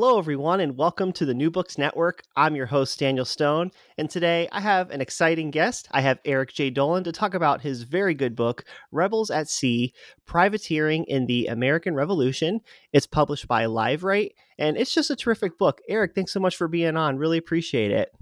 [0.00, 2.22] Hello, everyone, and welcome to the New Books Network.
[2.36, 5.88] I'm your host, Daniel Stone, and today I have an exciting guest.
[5.90, 9.92] I have Eric Jay Dolin to talk about his very good book, Rebels at Sea
[10.24, 12.60] Privateering in the American Revolution.
[12.92, 15.80] It's published by Liveright, and it's just a terrific book.
[15.88, 17.18] Eric, thanks so much for being on.
[17.18, 18.12] Really appreciate it.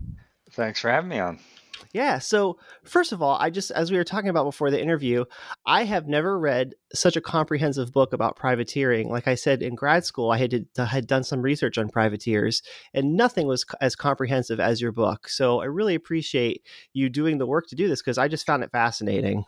[0.53, 1.39] Thanks for having me on.
[1.93, 2.19] Yeah.
[2.19, 5.25] So, first of all, I just, as we were talking about before the interview,
[5.65, 9.09] I have never read such a comprehensive book about privateering.
[9.09, 11.89] Like I said in grad school, I had to, uh, had done some research on
[11.89, 12.63] privateers,
[12.95, 15.29] and nothing was as comprehensive as your book.
[15.29, 18.63] So, I really appreciate you doing the work to do this because I just found
[18.63, 19.45] it fascinating.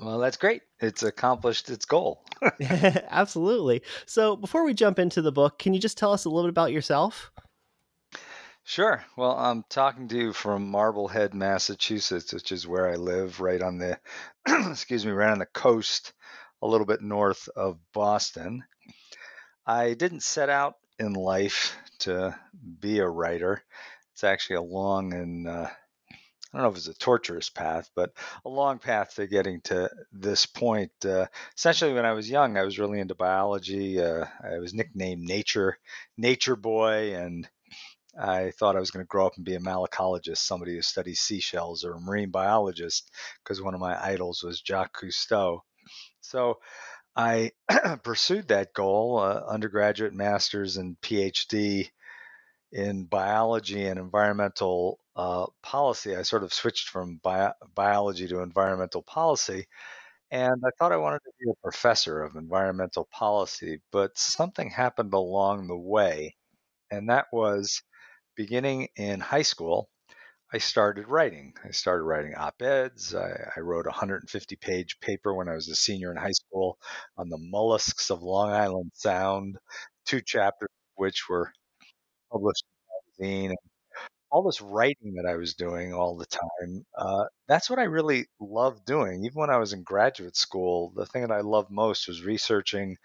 [0.00, 0.62] Well, that's great.
[0.80, 2.24] It's accomplished its goal.
[2.60, 3.82] Absolutely.
[4.06, 6.50] So, before we jump into the book, can you just tell us a little bit
[6.50, 7.32] about yourself?
[8.68, 9.02] Sure.
[9.16, 13.78] Well, I'm talking to you from Marblehead, Massachusetts, which is where I live, right on
[13.78, 13.98] the,
[14.46, 16.12] excuse me, right on the coast,
[16.60, 18.62] a little bit north of Boston.
[19.66, 22.38] I didn't set out in life to
[22.78, 23.62] be a writer.
[24.12, 25.70] It's actually a long and uh,
[26.52, 28.12] I don't know if it's a torturous path, but
[28.44, 30.92] a long path to getting to this point.
[31.02, 31.24] Uh,
[31.56, 33.98] essentially, when I was young, I was really into biology.
[33.98, 35.78] Uh, I was nicknamed Nature
[36.18, 37.48] Nature Boy, and
[38.20, 41.20] I thought I was going to grow up and be a malacologist, somebody who studies
[41.20, 43.10] seashells, or a marine biologist,
[43.42, 45.60] because one of my idols was Jacques Cousteau.
[46.20, 46.60] So
[47.16, 47.52] I
[48.04, 51.90] pursued that goal, uh, undergraduate, master's, and PhD
[52.72, 56.14] in biology and environmental uh, policy.
[56.16, 59.66] I sort of switched from bio- biology to environmental policy.
[60.30, 65.14] And I thought I wanted to be a professor of environmental policy, but something happened
[65.14, 66.36] along the way.
[66.90, 67.82] And that was
[68.38, 69.90] beginning in high school,
[70.54, 71.52] I started writing.
[71.62, 73.14] I started writing op eds.
[73.14, 76.78] I, I, wrote a 150 page paper when I was a senior in high school
[77.18, 79.58] on the mollusks of Long Island Sound,
[80.06, 81.52] two chapters of which were
[82.32, 82.64] published
[83.18, 83.56] in the magazine.
[84.30, 88.26] All this writing that I was doing all the time, uh, that's what I really
[88.40, 89.24] loved doing.
[89.24, 92.96] Even when I was in graduate school, the thing that I loved most was researching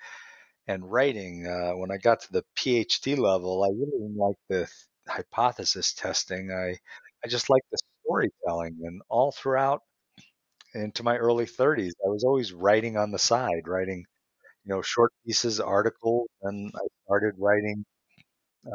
[0.68, 1.48] and writing.
[1.48, 4.70] Uh, when I got to the PhD level, I really liked the
[5.08, 6.52] hypothesis testing.
[6.52, 6.78] I
[7.26, 9.82] I just like the storytelling, and all throughout
[10.76, 14.06] into my early 30s, I was always writing on the side, writing
[14.66, 17.86] you know short pieces, articles, and I started writing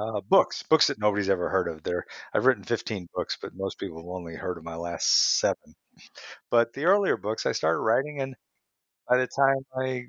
[0.01, 1.83] uh, books, books that nobody's ever heard of.
[1.83, 5.75] There, I've written 15 books, but most people have only heard of my last seven.
[6.51, 8.35] But the earlier books, I started writing, and
[9.09, 10.05] by the time I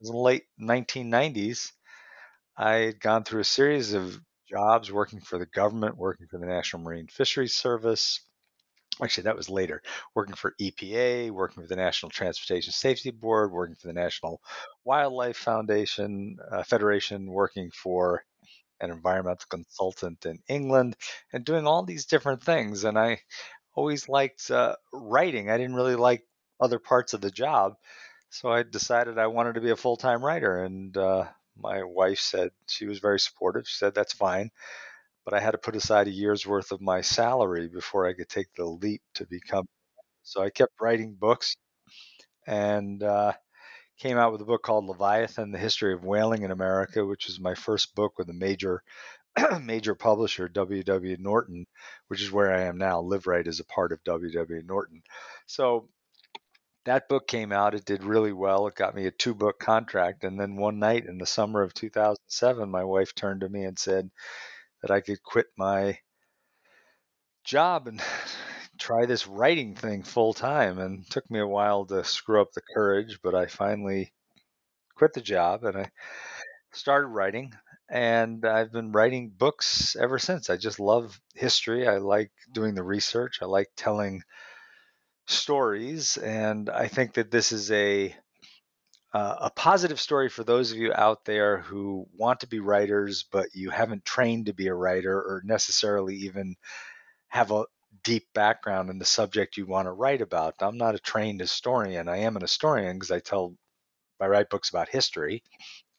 [0.00, 1.72] was in late 1990s,
[2.58, 6.46] I had gone through a series of jobs working for the government, working for the
[6.46, 8.20] National Marine Fisheries Service.
[9.02, 9.82] Actually, that was later.
[10.14, 14.40] Working for EPA, working for the National Transportation Safety Board, working for the National
[14.84, 18.24] Wildlife Foundation uh, Federation, working for
[18.80, 20.96] an environmental consultant in England,
[21.32, 22.84] and doing all these different things.
[22.84, 23.20] And I
[23.74, 25.50] always liked uh, writing.
[25.50, 26.24] I didn't really like
[26.60, 27.74] other parts of the job,
[28.30, 30.64] so I decided I wanted to be a full time writer.
[30.64, 31.26] And uh,
[31.58, 33.68] my wife said she was very supportive.
[33.68, 34.50] She said that's fine,
[35.24, 38.28] but I had to put aside a year's worth of my salary before I could
[38.28, 39.66] take the leap to become.
[40.24, 41.56] So I kept writing books,
[42.46, 43.32] and uh,
[43.98, 47.40] came out with a book called Leviathan: The History of Whaling in America, which was
[47.40, 48.82] my first book with a major
[49.62, 51.16] major publisher, W.W.
[51.20, 51.66] Norton,
[52.08, 53.00] which is where I am now.
[53.02, 54.62] Liveright is a part of W.W.
[54.66, 55.02] Norton.
[55.46, 55.88] So
[56.88, 57.74] that book came out.
[57.74, 58.66] It did really well.
[58.66, 60.24] It got me a two book contract.
[60.24, 63.78] And then one night in the summer of 2007, my wife turned to me and
[63.78, 64.10] said
[64.82, 65.98] that I could quit my
[67.44, 68.02] job and
[68.78, 70.78] try this writing thing full time.
[70.78, 74.12] And took me a while to screw up the courage, but I finally
[74.96, 75.90] quit the job and I
[76.72, 77.52] started writing.
[77.90, 80.50] and I've been writing books ever since.
[80.50, 81.88] I just love history.
[81.88, 83.38] I like doing the research.
[83.40, 84.22] I like telling
[85.28, 88.14] stories, and I think that this is a
[89.14, 93.24] uh, a positive story for those of you out there who want to be writers,
[93.30, 96.56] but you haven't trained to be a writer or necessarily even
[97.28, 97.64] have a
[98.04, 100.54] deep background in the subject you want to write about.
[100.60, 102.08] I'm not a trained historian.
[102.08, 103.54] I am an historian because I tell
[104.20, 105.42] I write books about history,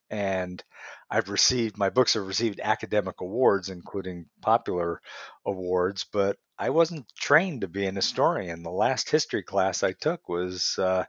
[0.09, 0.63] and
[1.11, 5.01] I've received my books have received academic awards, including popular
[5.45, 8.63] awards, but I wasn't trained to be an historian.
[8.63, 11.05] The last history class I took was, uh,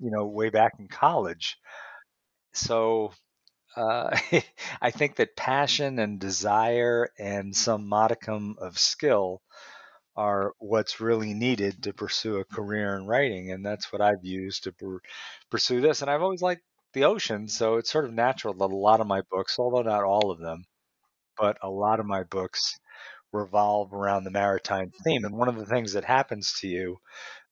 [0.00, 1.58] you know, way back in college.
[2.52, 3.12] So
[3.76, 4.16] uh,
[4.82, 9.42] I think that passion and desire and some modicum of skill
[10.16, 14.64] are what's really needed to pursue a career in writing, and that's what I've used
[14.64, 14.74] to
[15.50, 16.02] pursue this.
[16.02, 16.62] And I've always liked
[16.94, 20.04] the ocean, so it's sort of natural that a lot of my books, although not
[20.04, 20.64] all of them,
[21.38, 22.78] but a lot of my books
[23.32, 25.24] revolve around the maritime theme.
[25.24, 26.98] And one of the things that happens to you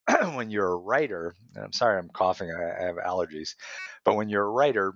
[0.35, 3.51] when you're a writer, I'm sorry I'm coughing, I, I have allergies,
[4.05, 4.95] but when you're a writer,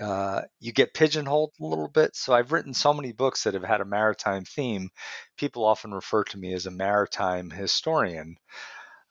[0.00, 2.14] uh, you get pigeonholed a little bit.
[2.16, 4.90] So I've written so many books that have had a maritime theme.
[5.36, 8.36] People often refer to me as a maritime historian.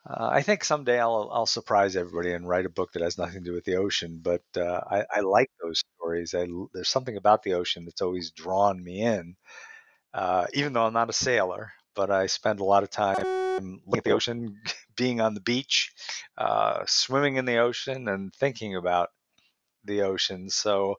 [0.07, 3.43] Uh, I think someday I'll I'll surprise everybody and write a book that has nothing
[3.43, 4.19] to do with the ocean.
[4.21, 6.33] But uh, I, I, like those stories.
[6.33, 9.35] I, there's something about the ocean that's always drawn me in,
[10.13, 11.71] uh, even though I'm not a sailor.
[11.93, 13.17] But I spend a lot of time
[13.59, 14.55] looking at the ocean,
[14.97, 15.91] being on the beach,
[16.37, 19.09] uh, swimming in the ocean, and thinking about
[19.83, 20.49] the ocean.
[20.49, 20.95] So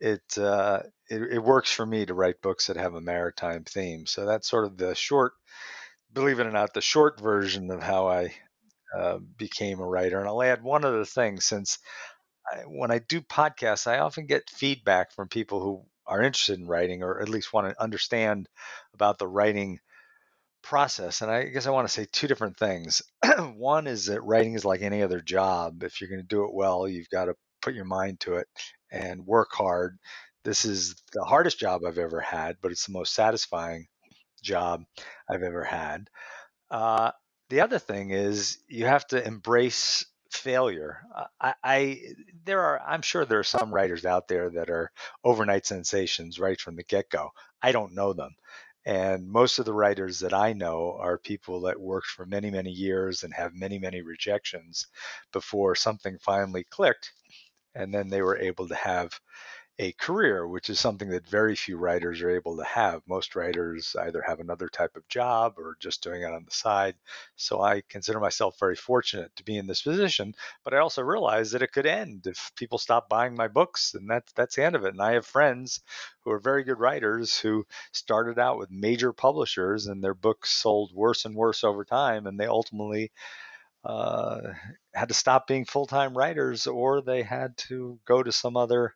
[0.00, 4.06] it, uh, it, it works for me to write books that have a maritime theme.
[4.06, 5.32] So that's sort of the short,
[6.12, 8.34] believe it or not, the short version of how I
[8.96, 10.18] uh, became a writer.
[10.18, 11.78] And I'll add one other thing since
[12.50, 16.66] I, when I do podcasts, I often get feedback from people who are interested in
[16.66, 18.48] writing or at least want to understand
[18.94, 19.78] about the writing
[20.62, 21.20] process.
[21.22, 23.02] And I guess I want to say two different things.
[23.56, 25.82] One is that writing is like any other job.
[25.82, 28.48] If you're going to do it well, you've got to put your mind to it
[28.90, 29.98] and work hard.
[30.44, 33.86] This is the hardest job I've ever had, but it's the most satisfying
[34.40, 34.84] job
[35.28, 36.08] I've ever had.
[36.70, 37.12] Uh,
[37.48, 41.00] the other thing is you have to embrace failure.
[41.40, 42.02] I, I,
[42.44, 44.92] there are I'm sure there are some writers out there that are
[45.24, 47.30] overnight sensations right from the get go.
[47.62, 48.34] I don't know them.
[48.86, 52.70] And most of the writers that I know are people that worked for many, many
[52.70, 54.86] years and have many, many rejections
[55.32, 57.12] before something finally clicked
[57.74, 59.20] and then they were able to have
[59.80, 63.00] a career, which is something that very few writers are able to have.
[63.08, 66.96] Most writers either have another type of job or just doing it on the side.
[67.36, 70.34] So I consider myself very fortunate to be in this position,
[70.64, 74.10] but I also realize that it could end if people stop buying my books, and
[74.10, 74.92] that's that's the end of it.
[74.92, 75.80] And I have friends
[76.24, 80.92] who are very good writers who started out with major publishers, and their books sold
[80.92, 83.12] worse and worse over time, and they ultimately
[83.82, 84.40] uh,
[84.92, 88.94] had to stop being full time writers or they had to go to some other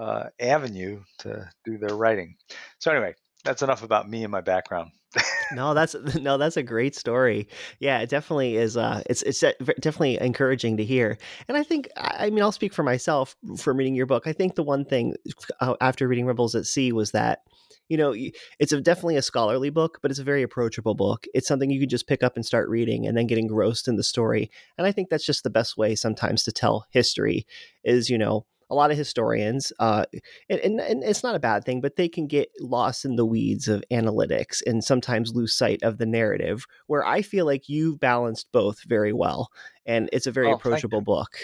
[0.00, 2.36] uh, avenue to do their writing.
[2.78, 3.14] So, anyway,
[3.44, 4.90] that's enough about me and my background.
[5.52, 7.48] no, that's no, that's a great story.
[7.80, 8.76] Yeah, it definitely is.
[8.76, 11.18] Uh, it's it's definitely encouraging to hear.
[11.48, 14.26] And I think, I mean, I'll speak for myself from reading your book.
[14.26, 15.14] I think the one thing
[15.60, 17.40] uh, after reading Rebels at Sea was that
[17.88, 18.14] you know,
[18.60, 21.26] it's a, definitely a scholarly book, but it's a very approachable book.
[21.34, 23.96] It's something you can just pick up and start reading and then get engrossed in
[23.96, 24.48] the story.
[24.78, 27.48] And I think that's just the best way sometimes to tell history
[27.82, 30.04] is, you know, a lot of historians, uh,
[30.48, 33.26] and, and, and, it's not a bad thing, but they can get lost in the
[33.26, 36.66] weeds of analytics and sometimes lose sight of the narrative.
[36.86, 39.50] Where I feel like you've balanced both very well,
[39.84, 41.36] and it's a very oh, approachable book.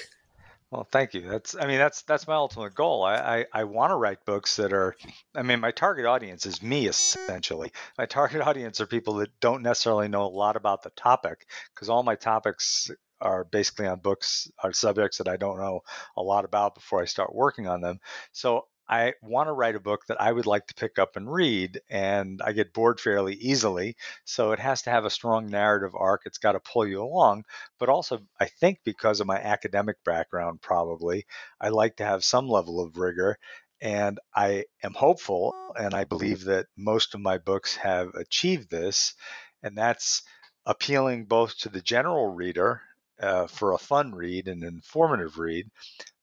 [0.70, 1.22] Well, thank you.
[1.22, 3.04] That's, I mean, that's that's my ultimate goal.
[3.04, 4.96] I I, I want to write books that are,
[5.34, 7.72] I mean, my target audience is me essentially.
[7.96, 11.88] My target audience are people that don't necessarily know a lot about the topic because
[11.88, 12.90] all my topics
[13.20, 15.80] are basically on books, are subjects that I don't know
[16.16, 18.00] a lot about before I start working on them.
[18.32, 21.30] So I want to write a book that I would like to pick up and
[21.32, 23.96] read, and I get bored fairly easily.
[24.24, 26.22] So it has to have a strong narrative arc.
[26.24, 27.44] It's got to pull you along.
[27.80, 31.26] But also, I think because of my academic background, probably,
[31.60, 33.38] I like to have some level of rigor.
[33.80, 39.14] And I am hopeful, and I believe that most of my books have achieved this.
[39.62, 40.22] And that's
[40.64, 42.82] appealing both to the general reader
[43.20, 45.66] uh, for a fun read, an informative read,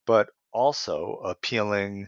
[0.05, 2.07] but also appealing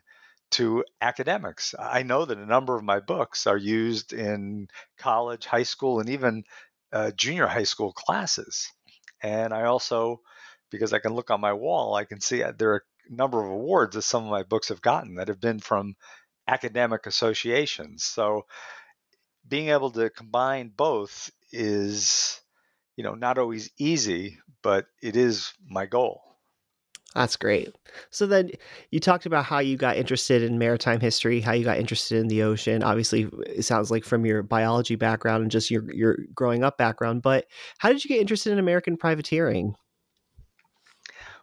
[0.52, 1.74] to academics.
[1.78, 6.10] I know that a number of my books are used in college, high school, and
[6.10, 6.44] even
[6.94, 8.72] uh, junior high school classes.
[9.22, 10.22] And I also,
[10.70, 13.44] because I can look on my wall, I can see uh, there are a number
[13.44, 15.96] of awards that some of my books have gotten that have been from
[16.48, 18.04] academic associations.
[18.04, 18.46] So
[19.48, 22.40] being able to combine both is,
[22.96, 26.22] you know, not always easy, but it is my goal.
[27.16, 27.74] That's great.
[28.10, 28.52] So then
[28.92, 32.28] you talked about how you got interested in maritime history, how you got interested in
[32.28, 32.84] the ocean.
[32.84, 37.22] Obviously, it sounds like from your biology background and just your your growing up background,
[37.22, 37.46] but
[37.78, 39.76] how did you get interested in American privateering?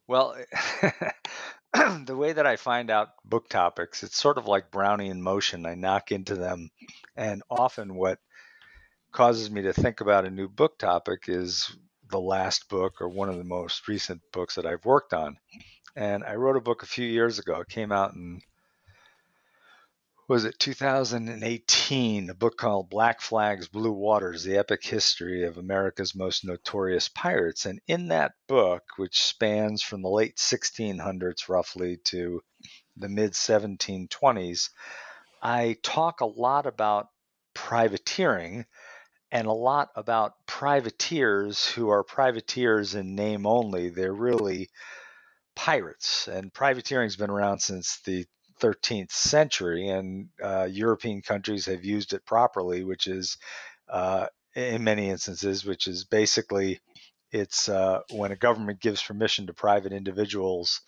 [0.07, 0.37] Well,
[1.73, 5.65] the way that I find out book topics, it's sort of like Brownian motion.
[5.65, 6.69] I knock into them,
[7.17, 8.19] and often what
[9.13, 11.77] causes me to think about a new book topic is
[12.11, 15.37] the last book or one of the most recent books that I've worked on.
[15.95, 17.61] And I wrote a book a few years ago.
[17.61, 18.41] It came out in
[20.29, 26.15] was it 2018 a book called black flags blue waters the epic history of america's
[26.15, 32.41] most notorious pirates and in that book which spans from the late 1600s roughly to
[32.97, 34.71] the mid 1720s
[35.43, 37.09] i talk a lot about
[37.53, 38.65] privateering
[39.33, 43.89] and a lot about privateers who are privateers in name only.
[43.89, 44.69] They're really
[45.57, 48.27] pirates and privateering's been around since the
[48.61, 53.39] 13th century, and uh, European countries have used it properly, which is
[53.89, 56.81] uh, in many instances, which is basically
[57.33, 60.83] it's uh, when a government gives permission to private individuals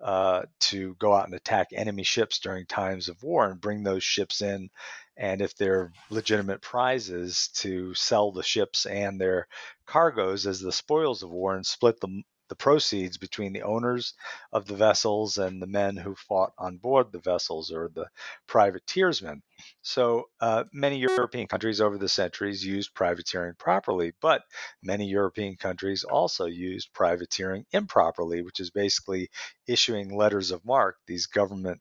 [0.00, 4.04] uh, to go out and attack enemy ships during times of war and bring those
[4.04, 4.68] ships in,
[5.16, 9.46] and if they're legitimate prizes, to sell the ships and their
[9.86, 14.14] cargoes as the spoils of war and split them the proceeds between the owners
[14.52, 18.06] of the vessels and the men who fought on board the vessels or the
[18.48, 19.40] privateersmen.
[19.82, 24.42] So uh, many European countries over the centuries used privateering properly, but
[24.82, 29.30] many European countries also used privateering improperly, which is basically
[29.66, 31.80] issuing letters of marque, these government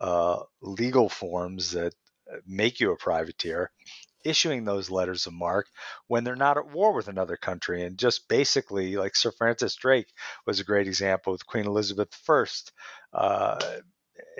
[0.00, 1.94] uh, legal forms that
[2.32, 3.70] uh, make you a privateer
[4.26, 5.68] issuing those letters of marque
[6.06, 7.84] when they're not at war with another country.
[7.84, 10.12] And just basically, like Sir Francis Drake
[10.46, 12.46] was a great example with Queen Elizabeth I.
[13.12, 13.58] Uh,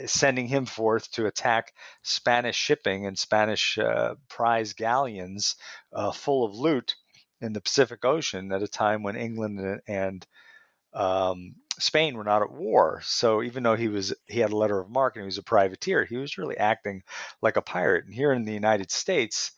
[0.06, 5.56] sending him forth to attack Spanish shipping and Spanish uh, prize galleons
[5.92, 6.94] uh, full of loot
[7.40, 10.26] in the Pacific Ocean at a time when England and
[10.94, 13.00] um, Spain were not at war.
[13.04, 15.42] So even though he was he had a letter of marque and he was a
[15.42, 17.02] privateer, he was really acting
[17.42, 18.06] like a pirate.
[18.06, 19.52] And here in the United States,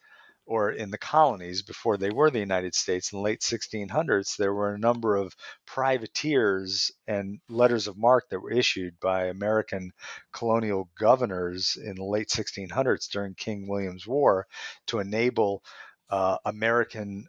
[0.49, 4.55] or in the colonies before they were the United States in the late 1600s, there
[4.55, 5.37] were a number of
[5.67, 9.93] privateers and letters of marque that were issued by American
[10.33, 14.47] colonial governors in the late 1600s during King William's War
[14.87, 15.63] to enable
[16.09, 17.29] uh, American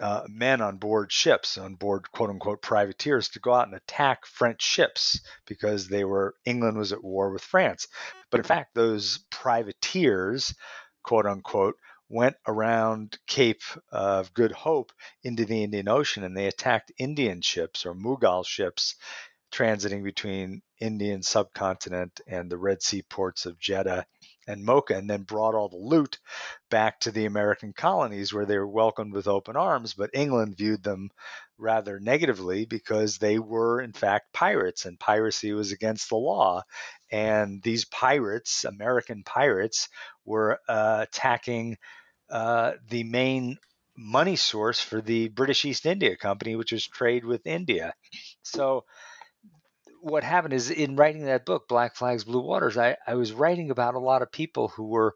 [0.00, 4.24] uh, men on board ships, on board quote unquote privateers, to go out and attack
[4.24, 7.88] French ships because they were England was at war with France.
[8.30, 10.54] But in fact, those privateers,
[11.02, 11.76] quote unquote,
[12.12, 14.92] went around Cape of Good Hope
[15.24, 18.96] into the Indian Ocean and they attacked Indian ships or Mughal ships
[19.52, 24.06] transiting between Indian subcontinent and the Red Sea ports of Jeddah
[24.48, 26.18] and Mocha, and then brought all the loot
[26.68, 29.94] back to the American colonies where they were welcomed with open arms.
[29.94, 31.10] But England viewed them
[31.58, 36.62] rather negatively because they were, in fact, pirates, and piracy was against the law.
[37.12, 39.88] And these pirates, American pirates,
[40.24, 41.76] were uh, attacking
[42.32, 43.58] uh, the main
[43.96, 47.94] money source for the British East India Company, which was trade with India.
[48.42, 48.84] So,
[50.00, 53.70] what happened is in writing that book, Black Flags, Blue Waters, I, I was writing
[53.70, 55.14] about a lot of people who were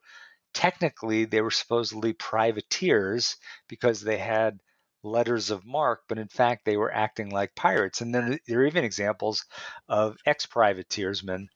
[0.54, 3.37] technically, they were supposedly privateers
[3.68, 4.61] because they had
[5.02, 8.00] letters of marque, but in fact, they were acting like pirates.
[8.00, 9.44] And then there are even examples
[9.88, 11.46] of ex privateersmen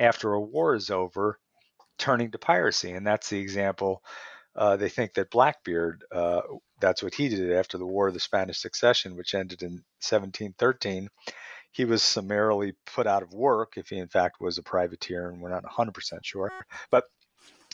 [0.00, 1.38] after a war is over
[1.98, 2.92] turning to piracy.
[2.92, 4.02] And that's the example
[4.56, 6.42] uh, they think that Blackbeard, uh,
[6.80, 11.08] that's what he did after the War of the Spanish Succession, which ended in 1713.
[11.72, 15.40] He was summarily put out of work if he, in fact, was a privateer, and
[15.40, 15.92] we're not 100%
[16.22, 16.52] sure.
[16.90, 17.04] But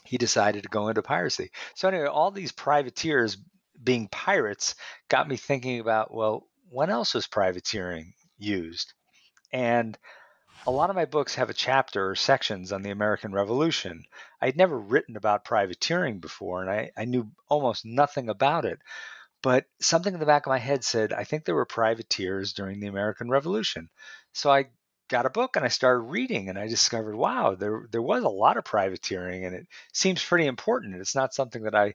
[0.05, 1.51] he decided to go into piracy.
[1.75, 3.37] So, anyway, all these privateers
[3.83, 4.75] being pirates
[5.09, 8.95] got me thinking about well, when else was privateering used?
[9.53, 9.99] And
[10.67, 14.05] a lot of my books have a chapter or sections on the American Revolution.
[14.41, 18.79] I'd never written about privateering before, and I, I knew almost nothing about it.
[19.43, 22.79] But something in the back of my head said, I think there were privateers during
[22.79, 23.89] the American Revolution.
[24.33, 24.67] So I
[25.09, 28.29] got a book and I started reading, and I discovered, wow, there there was a
[28.29, 30.97] lot of privateering, and it seems pretty important.
[30.97, 31.95] It's not something that I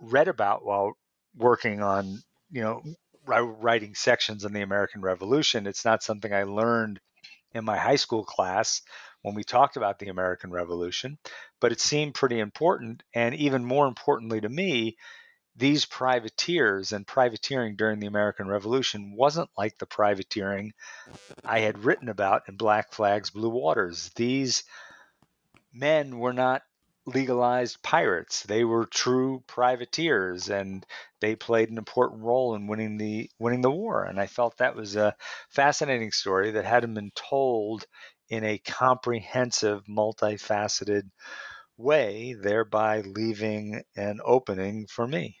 [0.00, 0.98] read about while
[1.34, 2.82] working on, you know,
[3.26, 5.66] writing sections on the American Revolution.
[5.66, 7.00] It's not something I learned
[7.52, 8.82] in my high school class
[9.22, 11.18] when we talked about the American Revolution,
[11.60, 13.02] but it seemed pretty important.
[13.14, 14.96] And even more importantly to me,
[15.56, 20.74] these privateers and privateering during the American Revolution wasn't like the privateering
[21.44, 24.10] I had written about in Black Flags, Blue Waters.
[24.16, 24.64] These
[25.72, 26.62] men were not
[27.06, 28.42] legalized pirates.
[28.42, 30.84] They were true privateers and
[31.20, 34.04] they played an important role in winning the winning the war.
[34.04, 35.16] And I felt that was a
[35.48, 37.86] fascinating story that hadn't been told
[38.28, 41.10] in a comprehensive, multifaceted
[41.76, 45.38] way, thereby leaving an opening for me.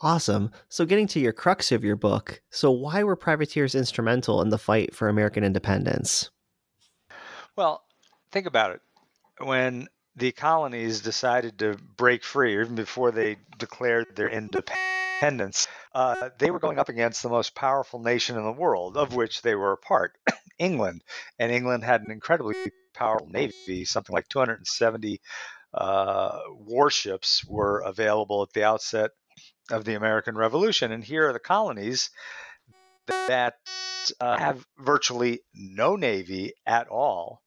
[0.00, 0.50] Awesome.
[0.68, 4.58] So, getting to your crux of your book, so why were privateers instrumental in the
[4.58, 6.30] fight for American independence?
[7.56, 7.84] Well,
[8.32, 8.80] think about it.
[9.38, 16.50] When the colonies decided to break free, even before they declared their independence, uh, they
[16.50, 19.72] were going up against the most powerful nation in the world, of which they were
[19.72, 20.12] a part,
[20.58, 21.02] England.
[21.38, 22.54] And England had an incredibly
[22.94, 25.20] powerful navy, something like 270
[25.72, 29.10] uh, warships were available at the outset
[29.70, 30.92] of the American Revolution.
[30.92, 32.10] And here are the colonies
[33.06, 33.56] that
[34.20, 37.42] uh, have virtually no navy at all.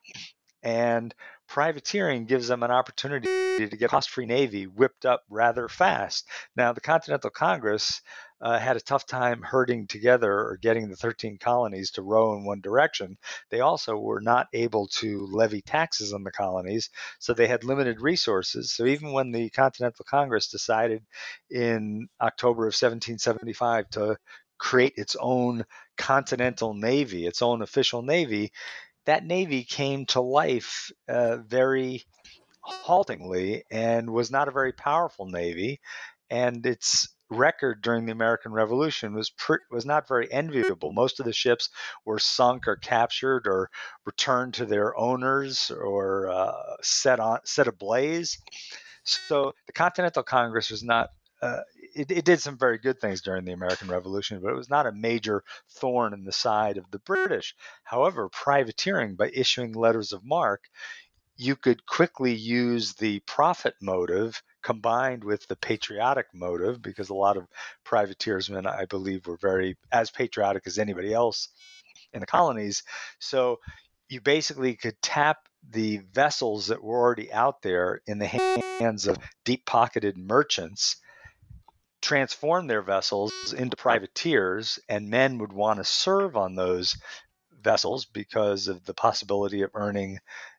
[0.63, 1.13] And
[1.47, 3.27] privateering gives them an opportunity
[3.67, 6.27] to get a cost free navy whipped up rather fast.
[6.55, 8.01] Now, the Continental Congress
[8.41, 12.45] uh, had a tough time herding together or getting the 13 colonies to row in
[12.45, 13.17] one direction.
[13.49, 16.89] They also were not able to levy taxes on the colonies,
[17.19, 18.71] so they had limited resources.
[18.71, 21.03] So even when the Continental Congress decided
[21.49, 24.17] in October of 1775 to
[24.59, 25.65] create its own
[25.97, 28.51] continental navy, its own official navy,
[29.07, 32.03] that navy came to life uh, very
[32.61, 35.79] haltingly and was not a very powerful navy.
[36.29, 40.91] And its record during the American Revolution was pre- was not very enviable.
[40.91, 41.69] Most of the ships
[42.05, 43.69] were sunk or captured or
[44.05, 48.37] returned to their owners or uh, set on set ablaze.
[49.03, 51.09] So the Continental Congress was not.
[51.41, 51.61] Uh,
[51.95, 54.87] it, it did some very good things during the American Revolution, but it was not
[54.87, 57.55] a major thorn in the side of the British.
[57.83, 60.65] However, privateering by issuing letters of marque,
[61.35, 67.37] you could quickly use the profit motive combined with the patriotic motive, because a lot
[67.37, 67.47] of
[67.85, 71.49] privateersmen, I believe, were very as patriotic as anybody else
[72.13, 72.83] in the colonies.
[73.19, 73.59] So
[74.09, 75.37] you basically could tap
[75.69, 78.25] the vessels that were already out there in the
[78.79, 80.97] hands of deep pocketed merchants
[82.07, 86.95] transform their vessels into privateers, and men would want to serve on those
[87.61, 90.17] vessels because of the possibility of earning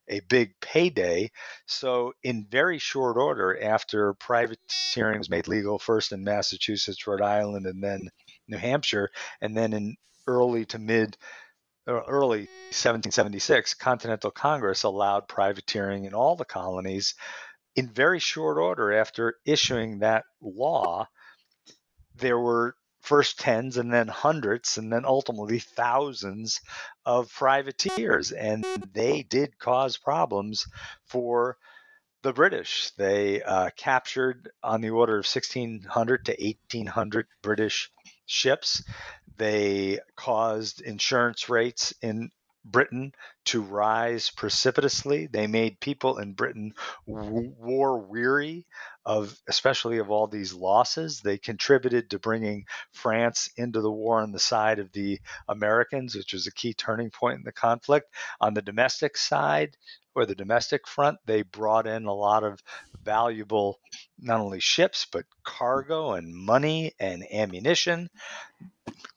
[0.09, 1.31] a big payday.
[1.65, 7.65] So, in very short order, after privateering was made legal, first in Massachusetts, Rhode Island,
[7.65, 8.11] and then
[8.47, 9.09] New Hampshire,
[9.41, 11.17] and then in early to mid
[11.87, 12.41] uh, early
[12.73, 17.15] 1776, Continental Congress allowed privateering in all the colonies.
[17.75, 21.09] In very short order, after issuing that law,
[22.19, 26.61] there were first tens and then hundreds and then ultimately thousands
[27.07, 28.33] of privateers.
[28.33, 30.67] And they did cause problems
[31.07, 31.57] for
[32.23, 32.91] the British.
[32.99, 37.91] They uh, captured on the order of 1,600 to 1,800 British
[38.27, 38.83] ships.
[39.37, 42.31] They caused insurance rates in
[42.71, 43.13] Britain
[43.47, 45.27] to rise precipitously.
[45.27, 46.75] They made people in Britain
[47.07, 48.67] war weary
[49.05, 51.21] of, especially of all these losses.
[51.21, 56.33] They contributed to bringing France into the war on the side of the Americans, which
[56.33, 58.13] was a key turning point in the conflict.
[58.41, 59.77] On the domestic side,
[60.15, 62.61] or the domestic front, they brought in a lot of
[63.03, 63.79] valuable,
[64.19, 68.11] not only ships, but cargo and money and ammunition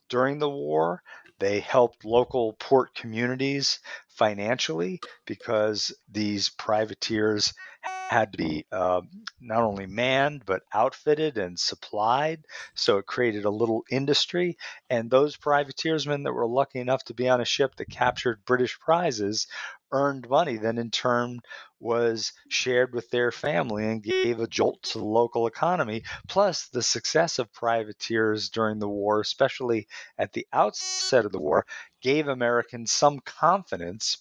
[0.09, 1.01] during the war.
[1.41, 9.01] They helped local port communities financially because these privateers had to be uh,
[9.39, 12.45] not only manned but outfitted and supplied.
[12.75, 14.55] So it created a little industry.
[14.87, 18.79] And those privateersmen that were lucky enough to be on a ship that captured British
[18.79, 19.47] prizes
[19.91, 21.39] earned money then in turn
[21.79, 26.03] was shared with their family and gave a jolt to the local economy.
[26.27, 31.65] Plus, the success of privateers during the war, especially at the outset of the war,
[32.01, 34.17] gave Americans some confidence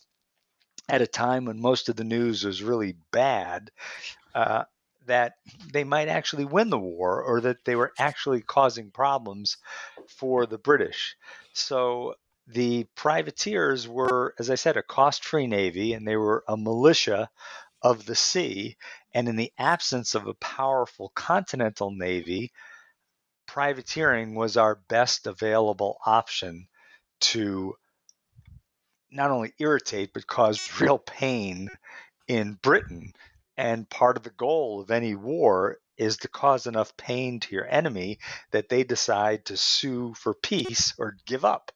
[0.88, 3.70] at a time when most of the news was really bad.
[4.34, 4.64] Uh,
[5.06, 5.34] that
[5.72, 9.56] they might actually win the war or that they were actually causing problems
[10.06, 11.16] for the British.
[11.52, 12.14] So
[12.52, 17.30] the privateers were, as I said, a cost free navy and they were a militia
[17.82, 18.76] of the sea.
[19.14, 22.52] And in the absence of a powerful continental navy,
[23.46, 26.68] privateering was our best available option
[27.20, 27.74] to
[29.10, 31.68] not only irritate but cause real pain
[32.28, 33.12] in Britain.
[33.56, 37.68] And part of the goal of any war is to cause enough pain to your
[37.68, 38.18] enemy
[38.52, 41.70] that they decide to sue for peace or give up.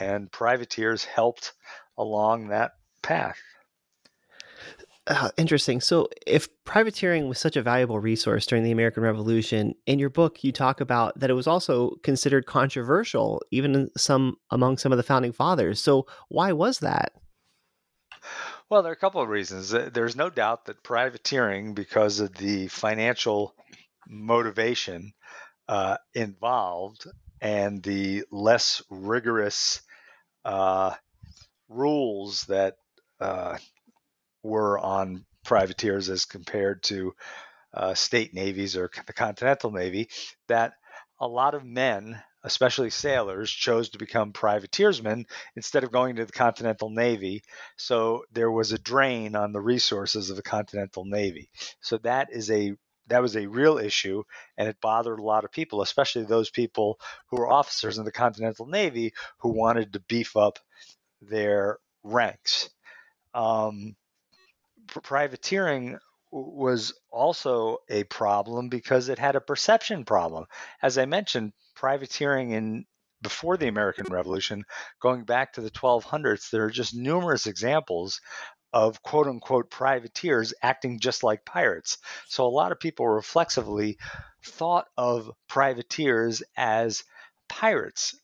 [0.00, 1.52] And privateers helped
[1.96, 3.38] along that path.
[5.06, 5.82] Uh, interesting.
[5.82, 10.42] So, if privateering was such a valuable resource during the American Revolution, in your book
[10.42, 15.02] you talk about that it was also considered controversial, even some among some of the
[15.02, 15.78] founding fathers.
[15.78, 17.12] So, why was that?
[18.70, 19.70] Well, there are a couple of reasons.
[19.70, 23.54] There's no doubt that privateering, because of the financial
[24.08, 25.12] motivation
[25.68, 27.06] uh, involved
[27.42, 29.82] and the less rigorous
[30.44, 30.94] uh,
[31.68, 32.74] rules that
[33.20, 33.56] uh,
[34.42, 37.14] were on privateers as compared to
[37.72, 40.08] uh, state navies or the Continental Navy,
[40.48, 40.74] that
[41.20, 45.24] a lot of men, especially sailors, chose to become privateersmen
[45.56, 47.42] instead of going to the Continental Navy.
[47.76, 51.50] So there was a drain on the resources of the Continental Navy.
[51.80, 52.74] So that is a
[53.08, 54.22] that was a real issue
[54.56, 58.12] and it bothered a lot of people especially those people who were officers in the
[58.12, 60.58] continental navy who wanted to beef up
[61.20, 62.70] their ranks
[63.34, 63.96] um,
[64.86, 65.98] privateering
[66.34, 70.46] was also a problem because it had a perception problem.
[70.82, 72.84] As I mentioned, privateering in
[73.22, 74.64] before the American Revolution,
[75.00, 78.20] going back to the 1200s, there are just numerous examples
[78.74, 81.98] of quote unquote privateers acting just like pirates.
[82.26, 83.98] So a lot of people reflexively
[84.44, 87.04] thought of privateers as
[87.48, 88.16] pirates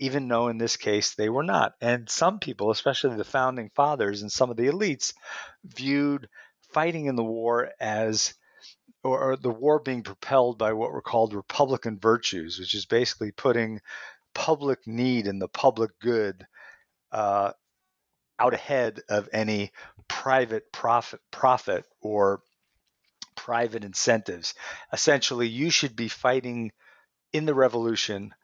[0.00, 1.74] even though in this case they were not.
[1.80, 5.14] And some people, especially the founding fathers and some of the elites,
[5.64, 6.28] viewed
[6.72, 8.34] fighting in the war as
[9.04, 13.80] or, the war being propelled by what were called republican virtues, which is basically putting
[14.34, 16.46] public need and the public good
[17.12, 17.52] uh,
[18.42, 19.70] out ahead of any
[20.08, 22.42] private profit, profit or
[23.36, 24.54] private incentives.
[24.92, 26.72] Essentially, you should be fighting
[27.32, 28.34] in the revolution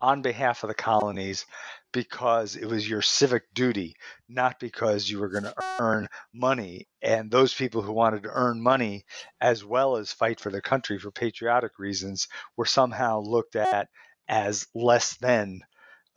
[0.00, 1.44] on behalf of the colonies
[1.92, 3.96] because it was your civic duty,
[4.28, 6.86] not because you were going to earn money.
[7.02, 9.04] And those people who wanted to earn money
[9.40, 13.88] as well as fight for their country for patriotic reasons were somehow looked at
[14.28, 15.62] as less than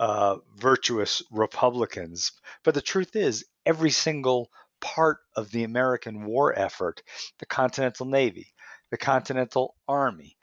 [0.02, 2.32] uh, virtuous Republicans.
[2.64, 4.50] But the truth is, every single
[4.82, 7.04] part of the American war effort,
[7.38, 8.52] the Continental Navy,
[8.90, 10.38] the Continental Army,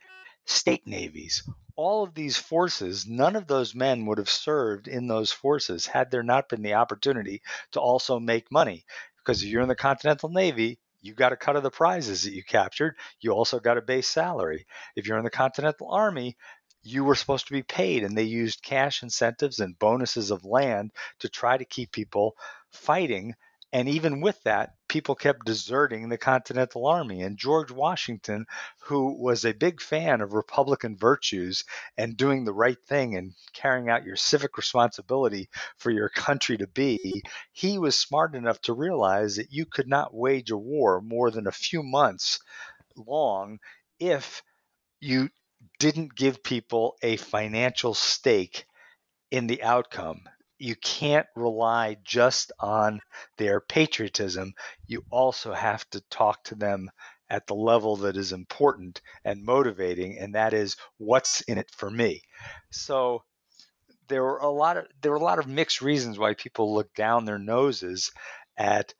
[0.45, 1.43] state navies,
[1.75, 6.09] all of these forces, none of those men would have served in those forces had
[6.09, 7.41] there not been the opportunity
[7.73, 8.85] to also make money.
[9.17, 12.33] Because if you're in the Continental Navy, you got a cut of the prizes that
[12.33, 12.95] you captured.
[13.19, 14.65] You also got a base salary.
[14.95, 16.37] If you're in the Continental Army,
[16.83, 20.91] you were supposed to be paid, and they used cash incentives and bonuses of land
[21.19, 22.35] to try to keep people
[22.71, 23.35] fighting
[23.71, 27.21] and even with that, people kept deserting the Continental Army.
[27.21, 28.47] And George Washington,
[28.81, 31.63] who was a big fan of Republican virtues
[31.95, 36.65] and doing the right thing and carrying out your civic responsibility for your country to
[36.67, 41.29] be, he was smart enough to realize that you could not wage a war more
[41.29, 42.39] than a few months
[42.95, 43.59] long
[43.99, 44.41] if
[44.99, 45.29] you
[45.79, 48.65] didn't give people a financial stake
[49.31, 50.21] in the outcome
[50.59, 52.99] you can't rely just on
[53.37, 54.53] their patriotism.
[54.85, 56.91] You also have to talk to them
[57.29, 61.89] at the level that is important and motivating, and that is what's in it for
[61.89, 62.21] me.
[62.71, 63.23] So
[64.09, 66.93] there were a lot of there were a lot of mixed reasons why people look
[66.93, 68.11] down their noses
[68.57, 68.93] at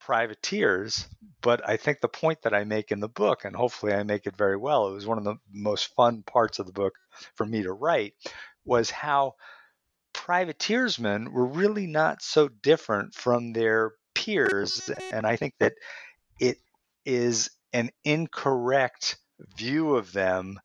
[0.00, 1.06] privateers,
[1.46, 4.26] but I think the point that I make in the book, and hopefully I make
[4.26, 6.94] it very well, it was one of the most fun parts of the book
[7.36, 8.14] for me to write,
[8.64, 9.36] was how
[10.12, 14.90] privateersmen were really not so different from their peers.
[15.12, 15.74] And I think that
[16.40, 16.58] it
[17.04, 19.16] is an incorrect
[19.56, 20.58] view of them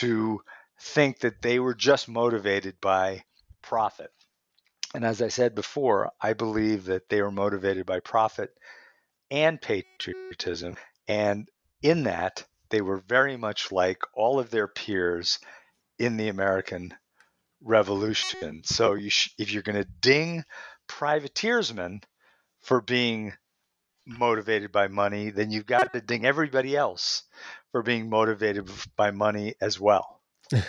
[0.00, 0.40] to
[0.80, 3.24] think that they were just motivated by
[3.60, 4.10] profit.
[4.94, 8.54] And as I said before, I believe that they were motivated by profit
[9.30, 10.76] and patriotism.
[11.08, 11.48] And
[11.82, 15.38] in that, they were very much like all of their peers
[15.98, 16.94] in the American
[17.62, 18.62] revolution.
[18.64, 20.44] So you sh- if you're going to ding
[20.88, 22.02] privateersmen
[22.62, 23.32] for being
[24.06, 27.22] motivated by money, then you've got to ding everybody else
[27.72, 30.20] for being motivated by money as well.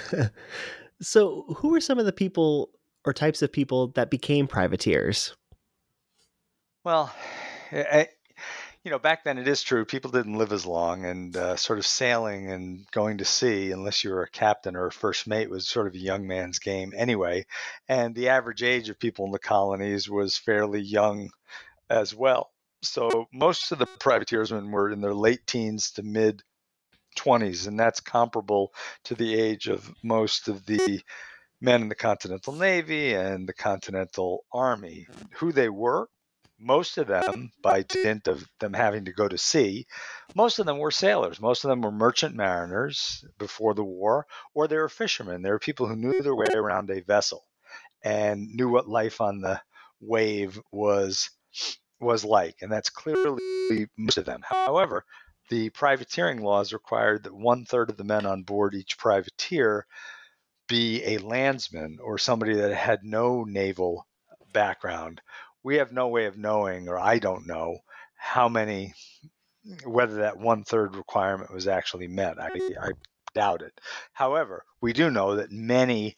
[1.02, 2.70] so, who were some of the people
[3.04, 5.36] or types of people that became privateers?
[6.84, 7.14] Well,
[7.72, 8.08] I,
[8.86, 9.84] you know, back then it is true.
[9.84, 14.04] People didn't live as long, and uh, sort of sailing and going to sea, unless
[14.04, 16.94] you were a captain or a first mate, was sort of a young man's game
[16.96, 17.48] anyway.
[17.90, 21.32] And the average age of people in the colonies was fairly young
[21.90, 22.52] as well.
[22.84, 26.44] So most of the privateersmen were in their late teens to mid
[27.18, 28.72] 20s, and that's comparable
[29.06, 31.02] to the age of most of the
[31.60, 35.08] men in the Continental Navy and the Continental Army.
[35.38, 36.08] Who they were,
[36.60, 39.86] most of them, by dint of them having to go to sea,
[40.36, 41.40] most of them were sailors.
[41.40, 45.42] Most of them were merchant mariners before the war, or they were fishermen.
[45.42, 47.46] They were people who knew their way around a vessel
[48.04, 49.62] and knew what life on the
[50.00, 51.30] wave was
[52.00, 54.42] was like, and that's clearly most of them.
[54.44, 55.06] However,
[55.50, 59.86] the privateering laws required that one third of the men on board each privateer
[60.68, 64.08] be a landsman or somebody that had no naval
[64.52, 65.22] background.
[65.66, 67.80] We have no way of knowing, or I don't know,
[68.16, 68.94] how many,
[69.84, 72.40] whether that one third requirement was actually met.
[72.40, 72.92] I, I
[73.34, 73.74] doubt it.
[74.14, 76.18] However, we do know that many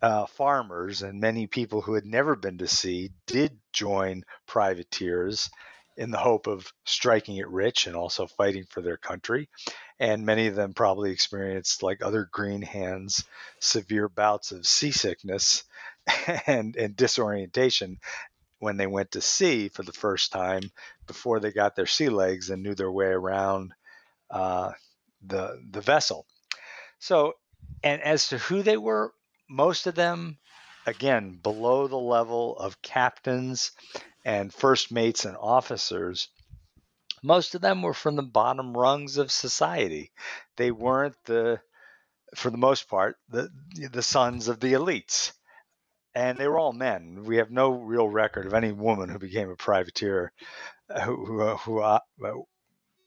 [0.00, 5.50] uh, farmers and many people who had never been to sea did join privateers
[5.98, 9.50] in the hope of striking it rich and also fighting for their country.
[9.98, 13.22] And many of them probably experienced, like other green hands,
[13.58, 15.64] severe bouts of seasickness
[16.46, 17.98] and, and disorientation
[18.60, 20.70] when they went to sea for the first time
[21.06, 23.72] before they got their sea legs and knew their way around
[24.30, 24.72] uh,
[25.26, 26.26] the the vessel.
[26.98, 27.34] So,
[27.82, 29.12] and as to who they were,
[29.48, 30.38] most of them,
[30.86, 33.72] again, below the level of captains
[34.24, 36.28] and first mates and officers,
[37.22, 40.12] most of them were from the bottom rungs of society.
[40.56, 41.60] They weren't the,
[42.34, 43.50] for the most part, the
[43.90, 45.32] the sons of the elites,
[46.14, 47.24] and they were all men.
[47.24, 50.32] We have no real record of any woman who became a privateer,
[51.04, 52.00] who who, who uh,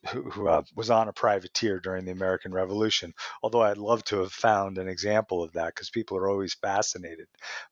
[0.09, 3.13] who, who uh, was on a privateer during the American Revolution.
[3.41, 7.27] Although I'd love to have found an example of that because people are always fascinated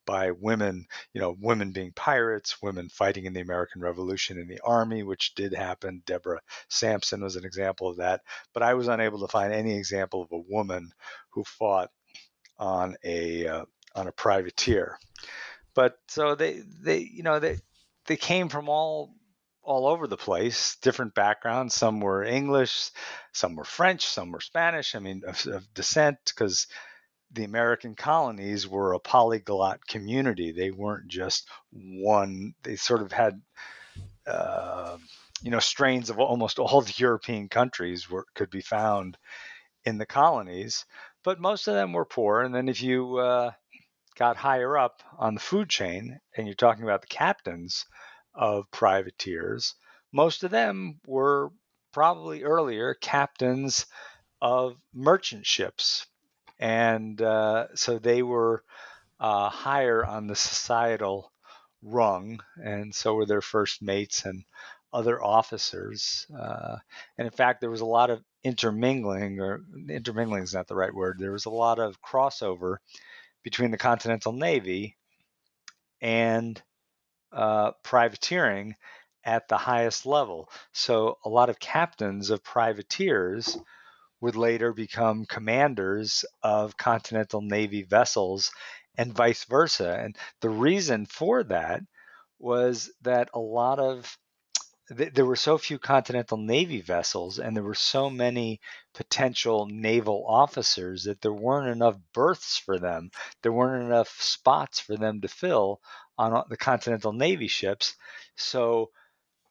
[0.05, 4.61] by women, you know, women being pirates, women fighting in the American Revolution in the
[4.63, 6.03] army, which did happen.
[6.05, 8.21] Deborah Sampson was an example of that.
[8.53, 10.91] But I was unable to find any example of a woman
[11.31, 11.89] who fought
[12.57, 14.97] on a uh, on a privateer.
[15.73, 17.57] But so they they you know they
[18.07, 19.13] they came from all
[19.63, 21.75] all over the place, different backgrounds.
[21.75, 22.89] Some were English,
[23.31, 24.95] some were French, some were Spanish.
[24.95, 26.67] I mean, of, of descent, because
[27.31, 30.51] the American colonies were a polyglot community.
[30.51, 32.53] They weren't just one.
[32.63, 33.41] They sort of had,
[34.27, 34.97] uh,
[35.41, 39.17] you know, strains of almost all the European countries were could be found
[39.85, 40.85] in the colonies.
[41.23, 42.41] But most of them were poor.
[42.41, 43.51] And then if you uh,
[44.15, 47.85] got higher up on the food chain, and you're talking about the captains
[48.33, 49.75] of privateers.
[50.11, 51.51] Most of them were
[51.91, 53.85] probably earlier captains
[54.41, 56.07] of merchant ships.
[56.59, 58.63] And uh, so they were
[59.19, 61.31] uh, higher on the societal
[61.83, 64.43] rung, and so were their first mates and
[64.93, 66.27] other officers.
[66.37, 66.77] Uh,
[67.17, 70.93] and in fact, there was a lot of intermingling, or intermingling is not the right
[70.93, 72.77] word, there was a lot of crossover
[73.43, 74.97] between the Continental Navy
[76.01, 76.61] and
[77.31, 78.75] uh, privateering
[79.23, 80.49] at the highest level.
[80.73, 83.57] So a lot of captains of privateers
[84.19, 88.51] would later become commanders of Continental Navy vessels
[88.97, 89.97] and vice versa.
[89.99, 91.81] And the reason for that
[92.39, 94.17] was that a lot of
[94.89, 98.59] there were so few Continental Navy vessels and there were so many
[98.93, 103.11] potential naval officers that there weren't enough berths for them.
[103.41, 105.81] There weren't enough spots for them to fill
[106.17, 107.95] on the Continental Navy ships.
[108.35, 108.91] So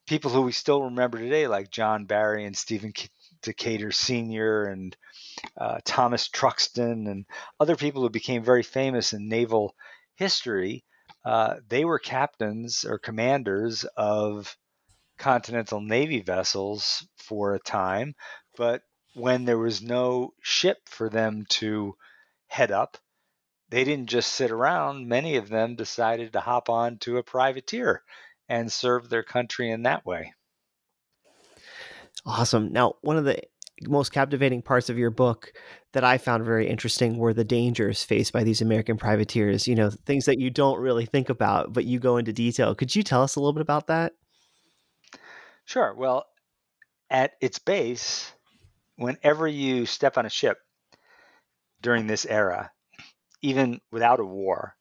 [0.05, 2.93] people who we still remember today, like John Barry and Stephen
[3.41, 4.65] Decatur Sr.
[4.65, 4.95] and
[5.57, 7.25] uh, Thomas Truxtun and
[7.59, 9.75] other people who became very famous in naval
[10.15, 10.83] history,
[11.25, 14.55] uh, they were captains or commanders of
[15.21, 18.15] Continental Navy vessels for a time,
[18.57, 18.81] but
[19.13, 21.93] when there was no ship for them to
[22.47, 22.97] head up,
[23.69, 25.07] they didn't just sit around.
[25.07, 28.01] Many of them decided to hop on to a privateer
[28.49, 30.33] and serve their country in that way.
[32.25, 32.71] Awesome.
[32.71, 33.43] Now, one of the
[33.87, 35.53] most captivating parts of your book
[35.93, 39.91] that I found very interesting were the dangers faced by these American privateers, you know,
[39.91, 42.73] things that you don't really think about, but you go into detail.
[42.73, 44.13] Could you tell us a little bit about that?
[45.65, 45.93] Sure.
[45.95, 46.27] Well,
[47.09, 48.33] at its base,
[48.97, 50.59] whenever you step on a ship
[51.81, 52.71] during this era,
[53.41, 54.75] even without a war,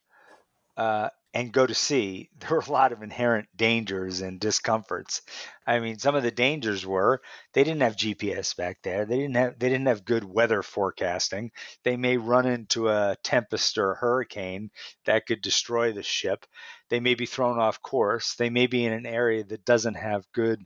[0.77, 5.23] uh, and go to sea, there were a lot of inherent dangers and discomforts.
[5.67, 7.21] I mean, some of the dangers were
[7.53, 9.05] they didn't have GPS back there.
[9.05, 11.53] They didn't have they didn't have good weather forecasting.
[11.85, 14.71] They may run into a tempest or a hurricane
[15.05, 16.47] that could destroy the ship.
[16.89, 18.35] They may be thrown off course.
[18.35, 20.65] They may be in an area that doesn't have good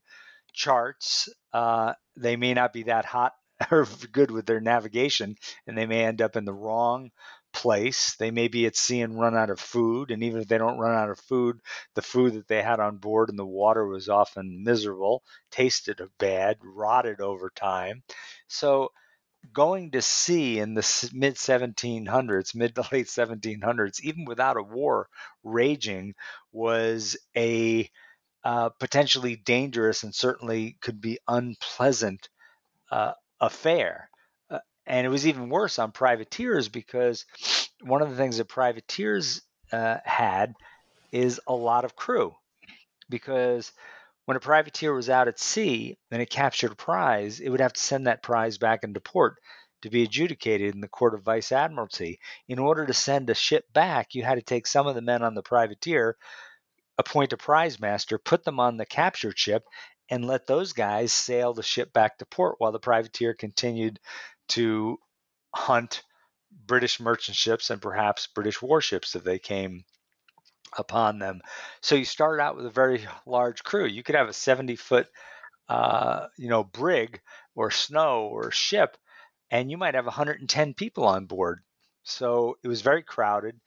[0.53, 1.29] charts.
[1.53, 3.33] Uh, they may not be that hot
[3.70, 7.11] or good with their navigation, and they may end up in the wrong
[7.55, 8.17] place.
[8.17, 10.11] They may be at sea and run out of food.
[10.11, 11.61] And even if they don't run out of food,
[11.95, 16.59] the food that they had on board and the water was often miserable, tasted bad,
[16.62, 18.03] rotted over time.
[18.49, 18.90] So
[19.53, 25.09] going to sea in the mid 1700s, mid to late 1700s, even without a war
[25.43, 26.14] raging,
[26.53, 27.90] was a
[28.45, 32.29] uh, potentially dangerous and certainly could be unpleasant
[32.90, 34.11] uh, affair
[34.87, 37.25] and it was even worse on privateers because
[37.83, 39.42] one of the things that privateers
[39.73, 40.55] uh, had
[41.12, 42.35] is a lot of crew.
[43.09, 43.73] Because
[44.25, 47.75] when a privateer was out at sea and it captured a prize it would have
[47.75, 49.37] to send that prize back into port
[49.83, 52.18] to be adjudicated in the court of vice admiralty.
[52.49, 55.23] In order to send a ship back you had to take some of the men
[55.23, 56.16] on the privateer
[56.97, 59.64] appoint a prize master put them on the captured ship
[60.11, 63.99] and let those guys sail the ship back to port while the privateer continued
[64.48, 64.98] to
[65.54, 66.02] hunt
[66.66, 69.85] British merchant ships and perhaps British warships if they came
[70.76, 71.40] upon them.
[71.80, 73.87] So you start out with a very large crew.
[73.87, 75.09] You could have a 70 foot,
[75.68, 77.20] uh, you know, brig
[77.54, 78.96] or snow or ship,
[79.50, 81.61] and you might have 110 people on board.
[82.02, 83.61] So it was very crowded.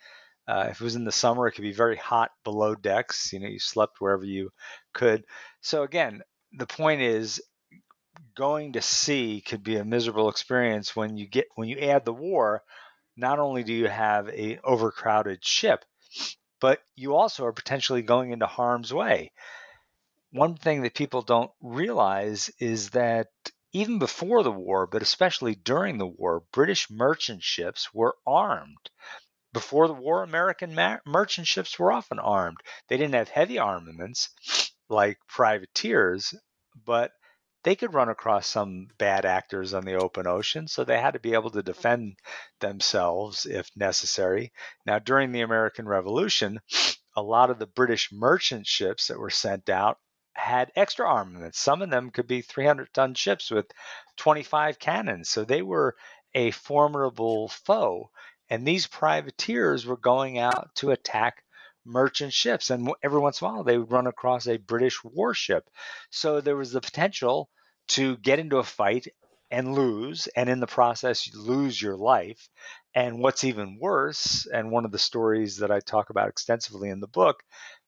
[0.47, 3.33] Uh, if it was in the summer, it could be very hot below decks.
[3.33, 4.51] You know, you slept wherever you
[4.93, 5.25] could.
[5.61, 6.21] So again,
[6.53, 7.41] the point is
[8.35, 12.13] going to sea could be a miserable experience when you get when you add the
[12.13, 12.63] war
[13.15, 15.83] not only do you have a overcrowded ship
[16.59, 19.31] but you also are potentially going into harm's way.
[20.31, 23.27] One thing that people don't realize is that
[23.73, 28.89] even before the war but especially during the war british merchant ships were armed.
[29.53, 32.57] Before the war american ma- merchant ships were often armed.
[32.87, 34.29] They didn't have heavy armaments
[34.89, 36.33] like privateers
[36.85, 37.11] but
[37.63, 41.19] they could run across some bad actors on the open ocean, so they had to
[41.19, 41.65] be able to hmm.
[41.65, 42.15] defend
[42.59, 44.53] themselves if necessary.
[44.85, 46.59] Now, during the American Revolution,
[47.15, 49.99] a lot of the British merchant ships that were sent out
[50.33, 51.59] had extra armaments.
[51.59, 53.65] Some of them could be 300 ton ships with
[54.17, 55.95] 25 cannons, so they were
[56.35, 58.11] a formidable foe.
[58.49, 61.43] And these privateers were going out to attack
[61.87, 62.69] merchant ships.
[62.69, 65.69] And every once in a while, they would run across a British warship.
[66.11, 67.49] So there was the potential
[67.89, 69.07] to get into a fight
[69.49, 72.49] and lose, and in the process, lose your life.
[72.93, 76.99] And what's even worse, and one of the stories that I talk about extensively in
[76.99, 77.41] the book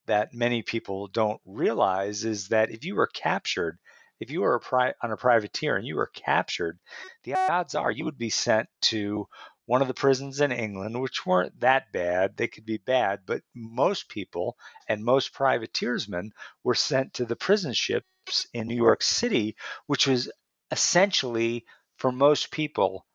[0.07, 3.77] that many people don't realize is that if you were captured,
[4.19, 6.79] if you were a pri- on a privateer and you were captured,
[7.23, 9.27] the odds are you would be sent to
[9.69, 12.35] one of the prisons in England, which weren't that bad.
[12.35, 16.31] They could be bad, but most people and most privateersmen
[16.63, 19.55] were sent to the prison ships in New York City,
[19.85, 20.31] which was
[20.71, 23.05] essentially, for most people,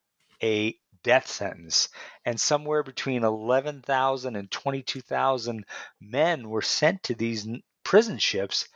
[0.44, 1.88] a death sentence.
[2.24, 5.64] And somewhere between 11,000 and 22,000
[6.00, 7.48] men were sent to these
[7.82, 8.68] prison ships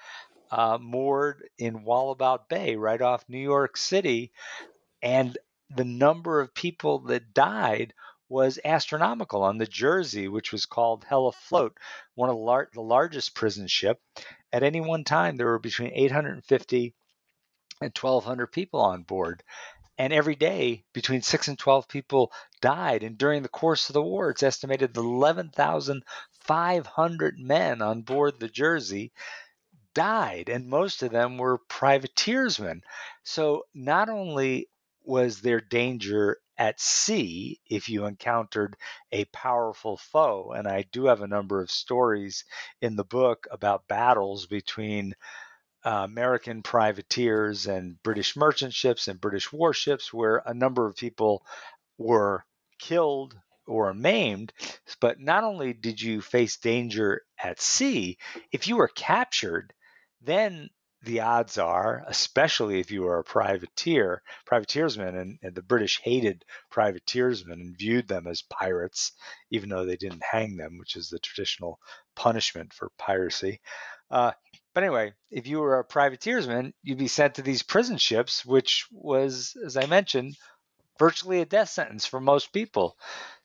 [0.51, 4.33] uh, moored in Wallabout Bay, right off New York City.
[5.01, 5.39] And
[5.71, 7.93] the number of people that died
[8.29, 11.79] was astronomical on the Jersey, which was called Hell Afloat,
[12.15, 14.01] one of the, lar- the largest prison ship.
[14.53, 16.95] At any one time, there were between 850
[17.81, 19.43] and 1,200 people on board.
[19.97, 23.03] And every day, between 6 and 12 people died.
[23.03, 28.49] And during the course of the war, it's estimated that 11,500 men on board the
[28.49, 29.13] Jersey
[29.95, 30.49] died.
[30.49, 32.83] And most of them were privateersmen.
[33.25, 34.69] So not only
[35.09, 38.77] was there danger at sea if you encountered
[39.11, 40.53] a powerful foe.
[40.55, 42.45] And I do have a number of stories
[42.83, 45.15] in the book about battles between
[45.85, 51.43] uh, American privateers and British merchant ships and British warships where a number of people
[51.97, 52.45] were
[52.79, 53.35] killed
[53.67, 54.53] or maimed.
[55.01, 58.19] But not only did you face danger at sea,
[58.53, 59.73] if you were captured,
[60.21, 60.69] then
[61.03, 66.45] the odds are, especially if you were a privateer, privateersman, and, and, the British hated
[66.73, 69.13] privateersmen and viewed them as pirates,
[69.51, 71.79] even though they didn't hang them, which is the traditional
[72.17, 73.61] punishment for piracy.
[74.11, 74.33] Uh,
[74.75, 78.87] but anyway, if you were a privateersman, you'd be sent to these prison ships, which
[78.91, 80.37] was, as I mentioned,
[80.99, 82.97] virtually a death sentence for most people.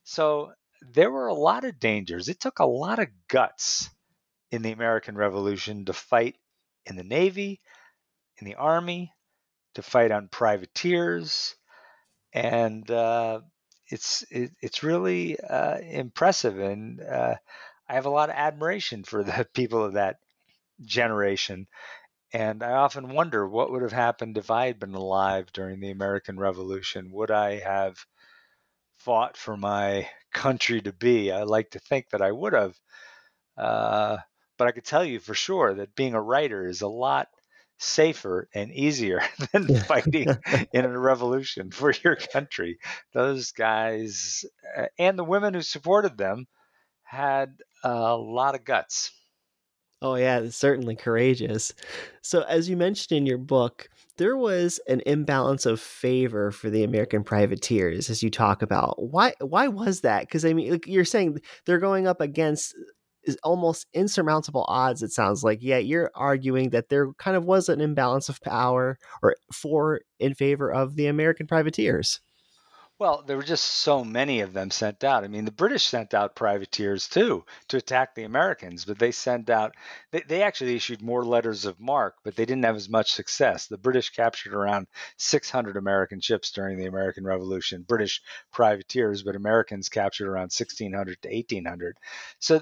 [0.03, 2.29] So there were a lot of dangers.
[2.29, 3.89] It took a lot of guts
[4.51, 6.35] in the American Revolution to fight
[6.85, 7.61] in the Navy,
[8.39, 9.13] in the Army,
[9.75, 11.55] to fight on privateers,
[12.33, 13.41] and uh,
[13.87, 16.59] it's it, it's really uh, impressive.
[16.59, 17.35] And uh,
[17.87, 20.17] I have a lot of admiration for the people of that
[20.81, 21.67] generation.
[22.33, 25.91] And I often wonder what would have happened if I had been alive during the
[25.91, 27.11] American Revolution.
[27.11, 27.97] Would I have
[28.97, 31.31] fought for my country to be?
[31.31, 32.75] I like to think that I would have.
[33.57, 34.17] Uh,
[34.57, 37.27] but I could tell you for sure that being a writer is a lot
[37.77, 40.27] safer and easier than fighting
[40.73, 42.79] in a revolution for your country.
[43.13, 44.45] Those guys
[44.77, 46.47] uh, and the women who supported them
[47.03, 49.11] had a lot of guts.
[50.01, 51.73] Oh yeah, certainly courageous.
[52.21, 53.87] So as you mentioned in your book,
[54.17, 59.01] there was an imbalance of favor for the American privateers as you talk about.
[59.01, 60.21] Why why was that?
[60.21, 62.75] Because I mean like you're saying they're going up against
[63.23, 67.69] is almost insurmountable odds it sounds like yet you're arguing that there kind of was
[67.69, 72.19] an imbalance of power or for in favor of the american privateers
[72.99, 75.23] well, there were just so many of them sent out.
[75.23, 79.49] I mean, the British sent out privateers too to attack the Americans, but they sent
[79.49, 79.75] out,
[80.11, 83.67] they, they actually issued more letters of marque, but they didn't have as much success.
[83.67, 88.21] The British captured around 600 American ships during the American Revolution, British
[88.51, 91.97] privateers, but Americans captured around 1,600 to 1,800.
[92.39, 92.61] So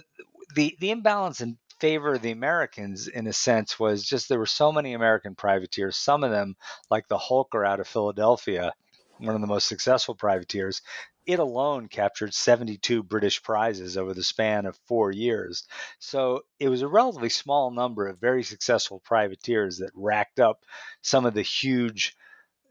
[0.56, 4.46] the, the imbalance in favor of the Americans, in a sense, was just there were
[4.46, 6.56] so many American privateers, some of them,
[6.90, 8.74] like the Holker out of Philadelphia
[9.22, 10.82] one of the most successful privateers,
[11.26, 15.64] it alone captured 72 British prizes over the span of four years.
[16.00, 20.66] So it was a relatively small number of very successful privateers that racked up
[21.02, 22.16] some of the huge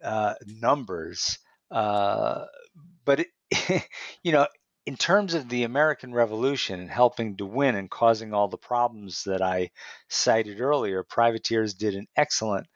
[0.03, 1.39] uh, numbers.
[1.70, 2.47] Uh,
[3.05, 3.89] but, it,
[4.24, 4.47] you know,
[4.87, 9.24] in terms of the American Revolution and helping to win and causing all the problems
[9.24, 9.70] that I
[10.09, 12.66] cited earlier, privateers did an excellent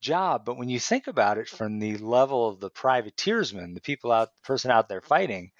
[0.00, 0.44] job.
[0.44, 4.34] But when you think about it from the level of the privateersman, the people out,
[4.34, 5.52] the person out there fighting,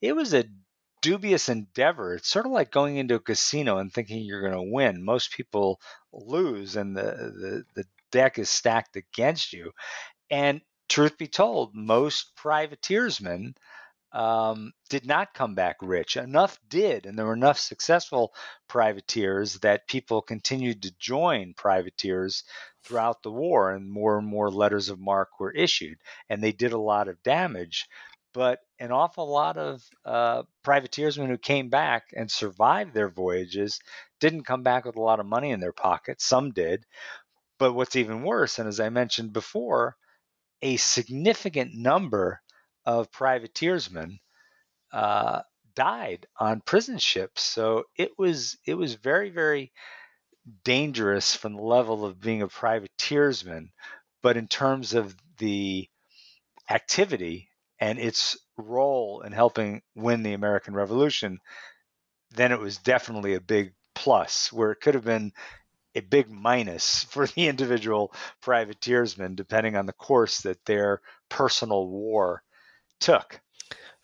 [0.00, 0.44] it was a
[1.02, 2.14] dubious endeavor.
[2.14, 5.04] It's sort of like going into a casino and thinking you're going to win.
[5.04, 5.80] Most people
[6.12, 9.72] lose, and the, the, the deck is stacked against you.
[10.30, 13.54] And truth be told, most privateersmen
[14.14, 16.16] um, did not come back rich.
[16.16, 18.32] Enough did, and there were enough successful
[18.68, 22.44] privateers that people continued to join privateers
[22.84, 25.98] throughout the war, and more and more letters of marque were issued,
[26.30, 27.88] and they did a lot of damage.
[28.32, 33.80] But an awful lot of uh, privateersmen who came back and survived their voyages
[34.20, 36.24] didn't come back with a lot of money in their pockets.
[36.24, 36.84] Some did.
[37.58, 39.96] But what's even worse, and as I mentioned before,
[40.62, 42.40] a significant number
[42.86, 44.18] of privateersmen
[44.92, 45.42] uh,
[45.74, 47.42] died on prison ships.
[47.42, 49.72] So it was it was very very
[50.64, 53.68] dangerous from the level of being a privateersman,
[54.22, 55.88] but in terms of the
[56.70, 57.48] activity
[57.80, 61.38] and its role in helping win the American Revolution,
[62.30, 64.52] then it was definitely a big plus.
[64.52, 65.32] Where it could have been
[65.94, 68.12] a big minus for the individual
[68.42, 72.42] privateersmen, depending on the course that their personal war
[73.00, 73.40] took.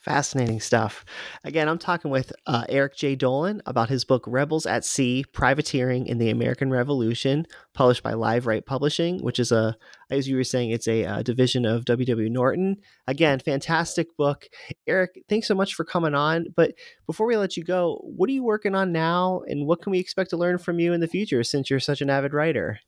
[0.00, 1.04] Fascinating stuff.
[1.44, 3.14] Again, I'm talking with uh, Eric J.
[3.14, 8.64] Dolin about his book Rebels at Sea Privateering in the American Revolution, published by Liveright
[8.64, 9.76] Publishing, which is a,
[10.10, 12.30] as you were saying, it's a, a uh, division of W.W.
[12.30, 12.76] Norton.
[13.06, 14.48] Again, fantastic book.
[14.86, 16.46] Eric, thanks so much for coming on.
[16.56, 16.72] But
[17.06, 19.98] before we let you go, what are you working on now, and what can we
[19.98, 22.80] expect to learn from you in the future since you're such an avid writer?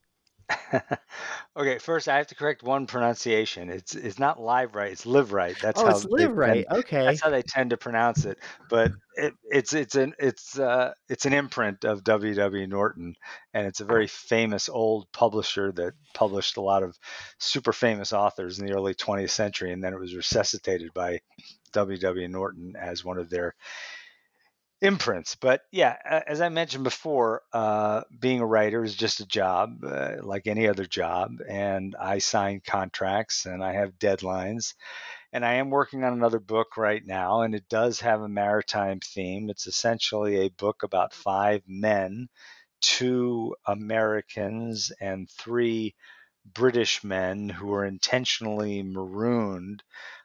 [1.56, 3.70] okay, first I have to correct one pronunciation.
[3.70, 4.92] It's it's not live right.
[4.92, 5.56] It's live right.
[5.60, 6.66] That's oh, how it's live right.
[6.68, 8.38] Tend, okay, that's how they tend to pronounce it.
[8.68, 12.34] But it, it's it's an it's uh it's an imprint of W.
[12.34, 12.66] W.
[12.66, 13.14] Norton,
[13.52, 16.98] and it's a very famous old publisher that published a lot of
[17.38, 21.20] super famous authors in the early 20th century, and then it was resuscitated by
[21.72, 21.98] W.
[21.98, 22.28] W.
[22.28, 23.54] Norton as one of their
[24.82, 25.36] imprints.
[25.36, 30.16] But yeah, as I mentioned before, uh, being a writer is just a job uh,
[30.22, 31.38] like any other job.
[31.48, 34.74] And I sign contracts and I have deadlines.
[35.32, 39.00] And I am working on another book right now, and it does have a maritime
[39.00, 39.50] theme.
[39.50, 42.28] It's essentially a book about five men,
[42.80, 45.94] two Americans, and three
[46.54, 49.82] British men who were intentionally marooned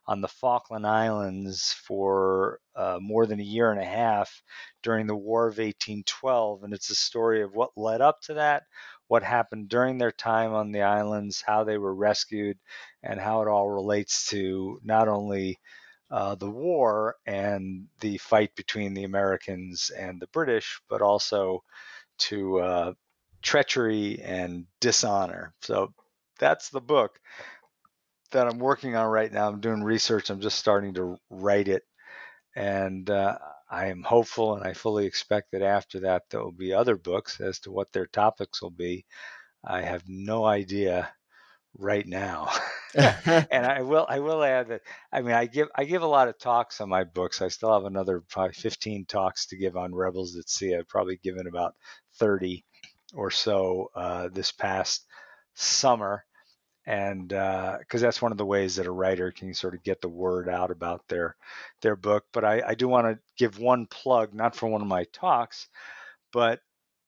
[0.07, 4.41] on the Falkland Islands for uh, more than a year and a half
[4.81, 6.63] during the War of 1812.
[6.63, 8.63] And it's a story of what led up to that,
[9.07, 12.57] what happened during their time on the islands, how they were rescued,
[13.03, 15.59] and how it all relates to not only
[16.09, 21.63] uh, the war and the fight between the Americans and the British, but also
[22.17, 22.93] to uh,
[23.41, 25.53] treachery and dishonor.
[25.61, 25.93] So
[26.39, 27.19] that's the book
[28.31, 29.47] that I'm working on right now.
[29.47, 30.29] I'm doing research.
[30.29, 31.83] I'm just starting to write it,
[32.55, 33.37] and uh,
[33.69, 37.39] I am hopeful, and I fully expect that after that there will be other books
[37.41, 39.05] as to what their topics will be.
[39.65, 41.11] I have no idea
[41.77, 42.49] right now.
[42.95, 46.27] and I will I will add that I mean I give I give a lot
[46.27, 47.41] of talks on my books.
[47.41, 50.75] I still have another probably 15 talks to give on Rebels at Sea.
[50.75, 51.75] I've probably given about
[52.19, 52.65] 30
[53.13, 55.05] or so uh, this past
[55.53, 56.23] summer
[56.87, 59.99] and because uh, that's one of the ways that a writer can sort of get
[60.01, 61.35] the word out about their
[61.81, 62.23] their book.
[62.31, 65.67] But I, I do want to give one plug, not for one of my talks,
[66.31, 66.61] but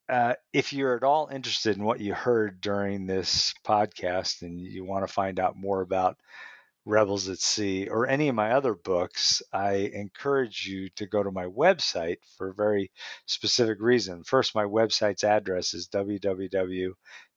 [0.10, 4.84] uh, if you're at all interested in what you heard during this podcast and you
[4.84, 6.18] want to find out more about
[6.86, 11.32] Rebels at Sea or any of my other books, I encourage you to go to
[11.32, 12.92] my website for a very
[13.28, 14.24] specific reason.
[14.24, 16.94] First, my website's address is www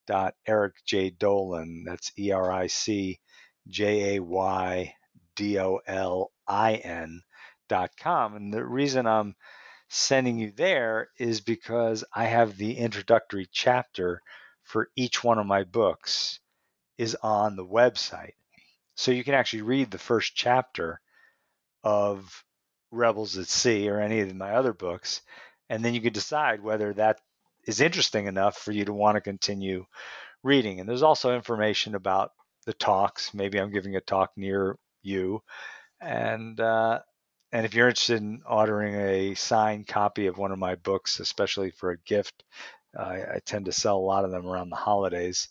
[0.07, 1.85] dot Eric J Dolin.
[1.85, 3.21] That's E R I C
[3.69, 4.95] J A Y
[5.37, 7.23] D O L I N
[7.69, 8.37] dot com.
[8.37, 9.35] And the reason I'm
[9.89, 14.23] sending you there is because I have the introductory chapter
[14.63, 16.41] for each one of my books
[16.99, 18.35] is on the website.
[18.95, 21.01] So you can actually read the first chapter
[21.83, 22.45] of
[22.91, 25.23] Rebels at Sea or any of my other books,
[25.69, 27.21] and then you could decide whether that
[27.67, 29.85] is interesting enough for you to want to continue
[30.43, 30.81] reading.
[30.81, 32.33] And there's also information about
[32.67, 33.35] the talks.
[33.35, 35.43] Maybe I'm giving a talk near you,
[36.01, 37.01] and uh,
[37.53, 41.71] and if you're interested in ordering a signed copy of one of my books, especially
[41.71, 42.45] for a gift,
[42.99, 43.03] uh,
[43.35, 45.49] I tend to sell a lot of them around the holidays.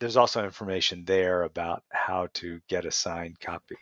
[0.00, 3.76] There's also information there about how to get a signed copy.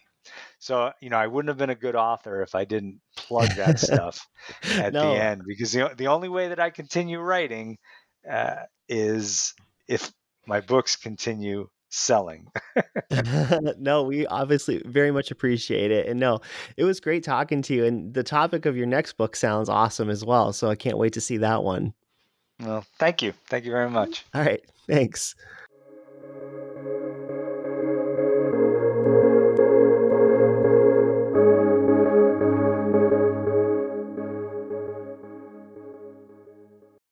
[0.58, 3.78] So, you know, I wouldn't have been a good author if I didn't plug that
[3.78, 4.26] stuff
[4.62, 5.12] at no.
[5.12, 7.78] the end because the, the only way that I continue writing
[8.28, 9.54] uh, is
[9.86, 10.12] if
[10.46, 12.48] my books continue selling.
[13.78, 16.06] no, we obviously very much appreciate it.
[16.06, 16.40] And no,
[16.76, 17.84] it was great talking to you.
[17.84, 20.52] And the topic of your next book sounds awesome as well.
[20.52, 21.92] So I can't wait to see that one.
[22.60, 23.32] Well, thank you.
[23.48, 24.24] Thank you very much.
[24.34, 24.64] All right.
[24.88, 25.34] Thanks.